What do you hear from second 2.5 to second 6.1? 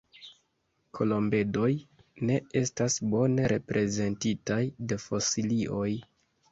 estas bone reprezentitaj de fosilioj.